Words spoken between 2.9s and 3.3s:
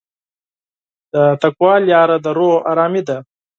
ده.